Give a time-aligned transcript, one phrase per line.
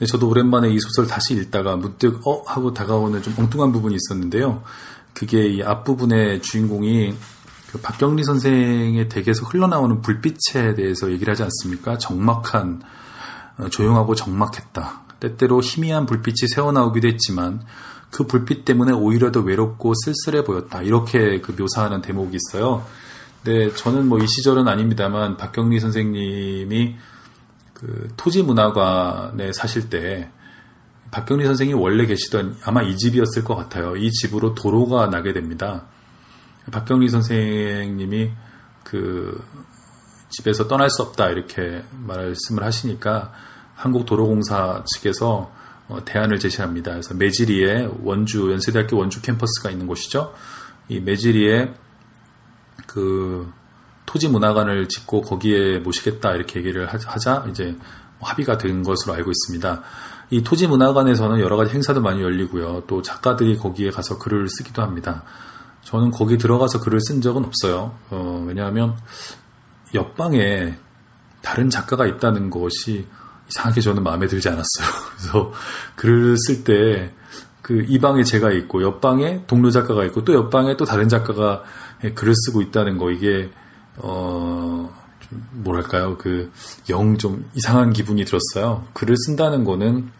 [0.00, 4.62] 근데 저도 오랜만에 이 소설 다시 읽다가 문득 어 하고 다가오는 좀 엉뚱한 부분이 있었는데요.
[5.12, 7.14] 그게 이 앞부분에 주인공이
[7.70, 11.98] 그 박경리 선생의 댁에서 흘러나오는 불빛에 대해서 얘기를 하지 않습니까?
[11.98, 12.80] 적막한
[13.58, 15.02] 어, 조용하고 적막했다.
[15.20, 17.60] 때때로 희미한 불빛이 새어나오기도 했지만
[18.10, 20.80] 그 불빛 때문에 오히려 더 외롭고 쓸쓸해 보였다.
[20.80, 22.86] 이렇게 그 묘사하는 대목이 있어요.
[23.44, 26.96] 네, 저는 뭐 이 시절은 아닙니다만 박경리 선생님이
[27.80, 30.30] 그 토지 문화관에 사실 때
[31.10, 33.96] 박경리 선생이 원래 계시던 아마 이 집이었을 것 같아요.
[33.96, 35.86] 이 집으로 도로가 나게 됩니다.
[36.70, 38.30] 박경리 선생님이
[38.84, 39.42] 그
[40.28, 43.32] 집에서 떠날 수 없다 이렇게 말씀을 하시니까
[43.74, 45.50] 한국도로공사 측에서
[45.88, 46.92] 어, 대안을 제시합니다.
[46.92, 50.34] 그래서 매지리에 원주 연세대학교 원주 캠퍼스가 있는 곳이죠.
[50.88, 51.74] 이 매지리에
[52.86, 53.50] 그
[54.10, 57.76] 토지 문화관을 짓고 거기에 모시겠다 이렇게 얘기를 하자 이제
[58.20, 59.82] 합의가 된 것으로 알고 있습니다.
[60.30, 62.82] 이 토지 문화관에서는 여러 가지 행사도 많이 열리고요.
[62.88, 65.22] 또 작가들이 거기에 가서 글을 쓰기도 합니다.
[65.84, 67.94] 저는 거기 들어가서 글을 쓴 적은 없어요.
[68.10, 68.96] 어, 왜냐하면
[69.94, 70.76] 옆방에
[71.40, 73.06] 다른 작가가 있다는 것이
[73.48, 74.86] 이상하게 저는 마음에 들지 않았어요.
[75.16, 75.52] 그래서
[75.94, 77.12] 글을 쓸 때
[77.62, 81.62] 그 이 방에 제가 있고 옆방에 동료 작가가 있고 또 옆방에 또 다른 작가가
[82.16, 83.48] 글을 쓰고 있다는 거 이게
[84.02, 86.16] 어, 좀 뭐랄까요.
[86.18, 86.50] 그,
[86.88, 88.84] 영 좀 이상한 기분이 들었어요.
[88.94, 90.10] 글을 쓴다는 거는,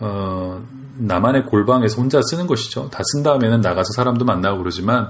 [0.00, 0.62] 어,
[0.96, 2.88] 나만의 골방에서 혼자 쓰는 것이죠.
[2.90, 5.08] 다 쓴 다음에는 나가서 사람도 만나고 그러지만,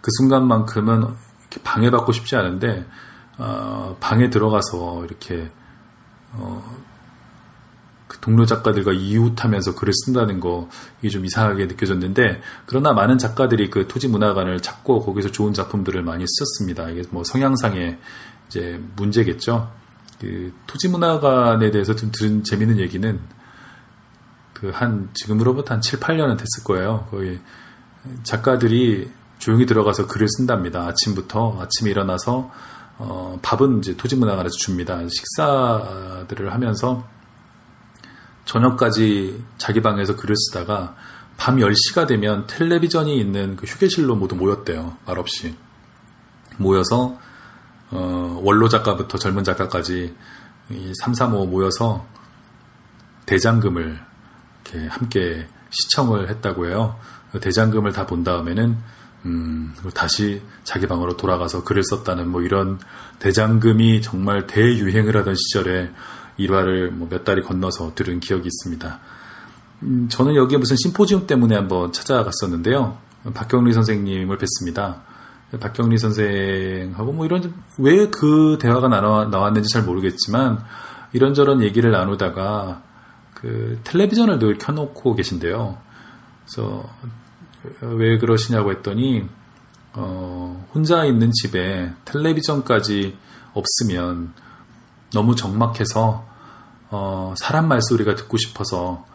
[0.00, 1.06] 그 순간만큼은
[1.62, 2.86] 방해받고 싶지 않은데,
[3.38, 5.50] 어, 방에 들어가서 이렇게,
[6.32, 6.62] 어,
[8.06, 10.68] 그 동료 작가들과 이웃하면서 글을 쓴다는 거
[11.00, 16.24] 이게 좀 이상하게 느껴졌는데 그러나 많은 작가들이 그 토지 문화관을 찾고 거기서 좋은 작품들을 많이
[16.26, 16.90] 썼습니다.
[16.90, 17.98] 이게 뭐 성향상의
[18.48, 19.72] 이제 문제겠죠.
[20.20, 23.20] 그 토지 문화관에 대해서 좀 들은 재밌는 얘기는
[24.64, 27.06] 그 한 지금으로부터 한 7, 8년은 됐을 거예요.
[27.10, 27.40] 거의
[28.22, 30.86] 작가들이 조용히 들어가서 글을 쓴답니다.
[30.86, 32.50] 아침부터 아침에 일어나서
[32.96, 35.00] 어, 밥은 이제 토지 문화관에서 줍니다.
[35.08, 37.06] 식사들을 하면서
[38.44, 40.94] 저녁까지 자기 방에서 글을 쓰다가
[41.36, 44.96] 밤 10시가 되면 텔레비전이 있는 그 휴게실로 모두 모였대요.
[45.06, 45.56] 말없이.
[46.56, 47.18] 모여서,
[47.90, 50.14] 어, 원로 작가부터 젊은 작가까지
[50.70, 52.06] 이 3, 3, 5 모여서
[53.26, 53.98] 대장금을
[54.64, 56.96] 이렇게 함께 시청을 했다고 해요.
[57.40, 58.76] 대장금을 다 본 다음에는
[59.26, 62.78] 음, 다시 자기 방으로 돌아가서 글을 썼다는 뭐 이런
[63.18, 65.90] 대장금이 정말 대유행을 하던 시절에
[66.36, 69.00] 일화를 뭐 몇 달이 건너서 들은 기억이 있습니다.
[69.82, 72.98] 음, 저는 여기에 무슨 심포지움 때문에 한번 찾아갔었는데요.
[73.34, 75.00] 박경리 선생님을 뵀습니다.
[75.60, 80.64] 박경리 선생하고 뭐 이런 왜 그 대화가 나와, 나왔는지 잘 모르겠지만
[81.12, 82.82] 이런저런 얘기를 나누다가
[83.34, 85.78] 그 텔레비전을 늘 켜놓고 계신데요.
[86.44, 86.84] 그래서
[87.80, 89.24] 왜 그러시냐고 했더니
[89.92, 93.16] 어, 혼자 있는 집에 텔레비전까지
[93.52, 94.32] 없으면
[95.14, 96.26] 너무 적막해서
[96.90, 99.06] 어, 사람 말소리가 듣고 싶어서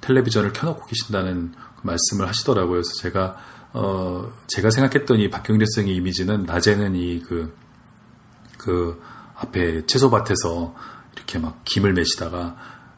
[0.00, 2.82] 텔레비전을 켜놓고 계신다는 그 말씀을 하시더라고요.
[2.82, 3.36] 그래서 제가
[3.72, 7.56] 어, 제가 생각했던 이 박경래 선생의 이미지는 낮에는 이 그,
[8.58, 9.00] 그
[9.36, 10.74] 앞에 채소밭에서
[11.14, 12.56] 이렇게 막 김을 매시다가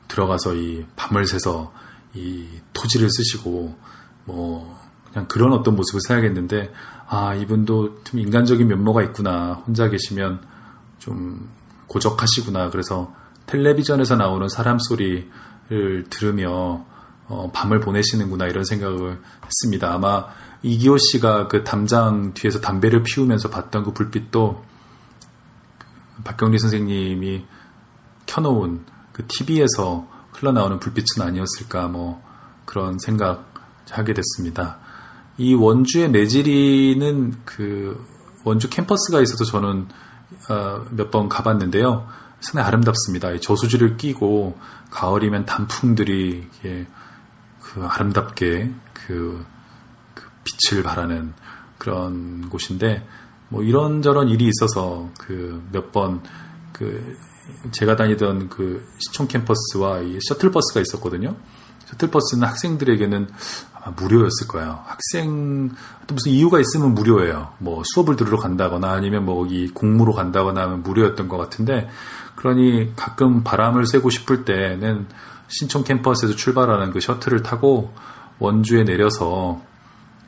[0.09, 1.73] 들어가서 이 밤을 새서
[2.15, 3.77] 이 토지를 쓰시고
[4.25, 4.79] 뭐
[5.11, 6.73] 그냥 그런 어떤 모습을 생각했는데
[7.07, 10.43] 아 이분도 좀 인간적인 면모가 있구나 혼자 계시면
[10.99, 11.51] 좀
[11.87, 12.71] 고적하시구나.
[12.71, 13.15] 그래서
[13.47, 16.85] 텔레비전에서 나오는 사람 소리를 들으며
[17.29, 19.93] 어, 밤을 보내시는구나 이런 생각을 했습니다.
[19.93, 20.27] 아마
[20.63, 24.65] 이기호 씨가 그 담장 뒤에서 담배를 피우면서 봤던 그 불빛도
[26.25, 27.45] 박경리 선생님이
[28.27, 32.23] 켜놓은 그 TV에서 흘러나오는 불빛은 아니었을까 뭐
[32.65, 33.53] 그런 생각
[33.91, 34.79] 하게 됐습니다.
[35.39, 38.05] 이 원주의 매질이는 그
[38.45, 39.89] 원주 캠퍼스가 있어서 저는
[40.49, 42.07] 어, 몇번 가봤는데요.
[42.41, 43.39] 상당히 아름답습니다.
[43.39, 44.59] 저수지를 끼고
[44.91, 46.49] 가을이면 단풍들이
[47.61, 49.45] 그 아름답게 그,
[50.15, 51.33] 그 빛을 발하는
[51.79, 53.07] 그런 곳인데
[53.49, 56.23] 뭐 이런저런 일이 있어서 그 몇 번
[56.73, 57.17] 그
[57.71, 61.37] 제가 다니던 그 시청 캠퍼스와 이 셔틀 버스가 있었거든요.
[61.93, 63.29] 셔틀버스는 학생들에게는
[63.75, 64.81] 아마 무료였을 거예요.
[64.85, 65.71] 학생
[66.07, 67.53] 또 무슨 이유가 있으면 무료예요.
[67.59, 71.89] 뭐 수업을 들으러 간다거나 아니면 뭐이 공무로 간다거나 하면 무료였던 것 같은데
[72.37, 75.07] 그러니 가끔 바람을 쐬고 싶을 때는
[75.49, 77.93] 신촌 캠퍼스에서 출발하는 그 셔틀을 타고
[78.39, 79.61] 원주에 내려서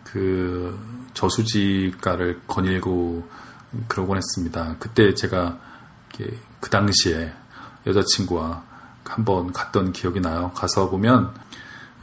[0.05, 0.79] 그
[1.15, 3.27] 저수지가를 거닐고
[3.89, 4.77] 그러곤 했습니다.
[4.79, 5.59] 그때 제가
[6.61, 7.33] 그 당시에
[7.87, 8.63] 여자친구와
[9.05, 10.53] 한번 갔던 기억이 나요.
[10.55, 11.35] 가서 보면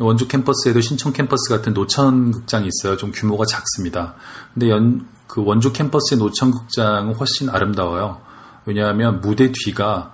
[0.02, 2.98] 원주 캠퍼스에도 신촌 캠퍼스 같은 노천 극장이 있어요.
[2.98, 4.16] 좀 규모가 작습니다.
[4.54, 8.22] 근데 연, 그 원주 캠퍼스의 노천 극장은 훨씬 아름다워요.
[8.66, 10.14] 왜냐하면 무대 뒤가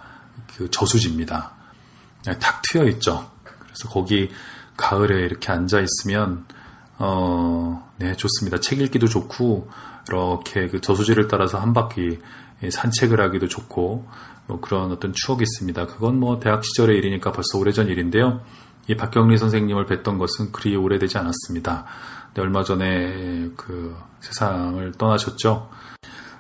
[0.56, 1.51] 그 저수지입니다.
[2.39, 3.30] 탁 트여 있죠.
[3.44, 4.30] 그래서 거기
[4.75, 6.45] 가을에 이렇게 앉아 있으면
[7.00, 8.60] 어, 네, 좋습니다.
[8.60, 9.69] 책 읽기도 좋고
[10.07, 12.19] 이렇게 그 저수지를 따라서 한 바퀴
[12.69, 14.07] 산책을 하기도 좋고
[14.48, 15.88] 뭐 그런 어떤 추억이 있습니다.
[15.88, 18.42] 그건 뭐 대학 시절의 일이니까 벌써 오래전 일인데요.
[18.88, 21.86] 이 박경리 선생님을 뵀던 것은 그리 오래되지 않았습니다.
[22.34, 25.69] 네, 얼마 전에 그 세상을 떠나셨죠.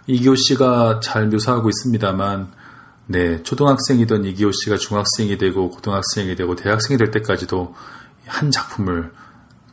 [0.07, 2.51] 이기호 씨가 잘 묘사하고 있습니다만,
[3.07, 7.75] 네, 초등학생이던 이기호 씨가 중학생이 되고 고등학생이 되고 대학생이 될 때까지도
[8.25, 9.11] 한 작품을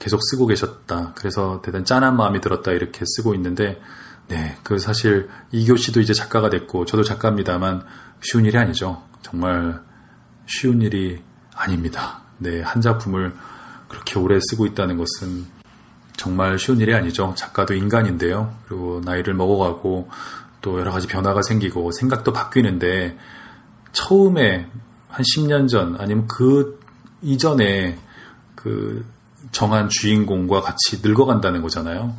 [0.00, 1.12] 계속 쓰고 계셨다.
[1.14, 3.80] 그래서 대단 짠한 마음이 들었다 이렇게 쓰고 있는데,
[4.26, 7.84] 네, 그 사실 이기호 씨도 이제 작가가 됐고 저도 작가입니다만
[8.20, 9.02] 쉬운 일이 아니죠.
[9.22, 9.80] 정말
[10.46, 11.22] 쉬운 일이
[11.54, 12.23] 아닙니다.
[12.44, 13.34] 네, 한 작품을
[13.88, 15.46] 그렇게 오래 쓰고 있다는 것은
[16.16, 17.34] 정말 쉬운 일이 아니죠.
[17.36, 18.54] 작가도 인간인데요.
[18.66, 20.10] 그리고 나이를 먹어가고
[20.60, 23.18] 또 여러 가지 변화가 생기고 생각도 바뀌는데
[23.92, 24.68] 처음에
[25.08, 26.78] 한 10년 전 아니면 그
[27.22, 27.98] 이전에
[28.54, 29.06] 그
[29.50, 32.14] 정한 주인공과 같이 늙어간다는 거잖아요.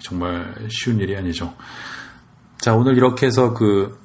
[0.00, 1.54] 정말 쉬운 일이 아니죠.
[2.58, 3.98] 자, 오늘 이렇게 해서 그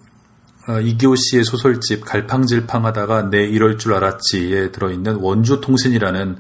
[0.68, 6.38] 어, 이기호 씨의 소설집 갈팡질팡하다가 내 이럴 줄 알았지에 들어있는 원주통신이라는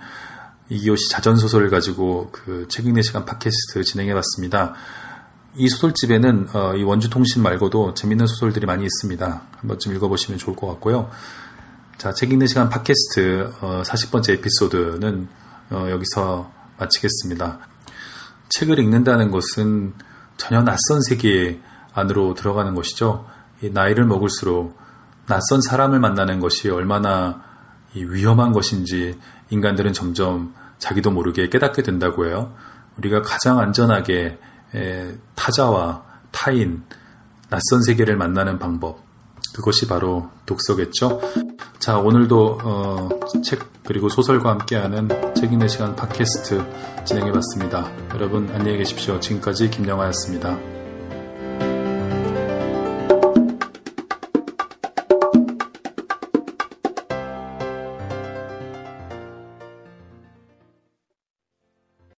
[0.69, 4.73] 이기호 씨 자전소설을 가지고 그 책 읽는 시간 팟캐스트 진행해봤습니다.
[5.55, 9.25] 이 소설집에는 어, 이 원주통신 말고도 재밌는 소설들이 많이 있습니다.
[9.51, 11.11] 한 번쯤 읽어보시면 좋을 것 같고요.
[11.97, 15.27] 자, 책 읽는 시간 팟캐스트 어, 40번째 에피소드는
[15.71, 16.49] 어, 여기서
[16.79, 17.59] 마치겠습니다.
[18.49, 19.93] 책을 읽는다는 것은
[20.37, 21.59] 전혀 낯선 세계
[21.93, 23.27] 안으로 들어가는 것이죠.
[23.71, 24.77] 나이를 먹을수록
[25.27, 27.41] 낯선 사람을 만나는 것이 얼마나
[27.95, 29.17] 위험한 것인지
[29.49, 32.53] 인간들은 점점 자기도 모르게 깨닫게 된다고 해요.
[32.97, 34.39] 우리가 가장 안전하게
[35.35, 36.83] 타자와 타인,
[37.49, 39.01] 낯선 세계를 만나는 방법.
[39.53, 41.21] 그것이 바로 독서겠죠.
[41.77, 43.09] 자, 오늘도 어,
[43.43, 47.91] 책 그리고 소설과 함께하는 책 읽는 시간 팟캐스트 진행해봤습니다.
[48.15, 49.19] 여러분 안녕히 계십시오.
[49.19, 50.72] 지금까지 김영하였습니다.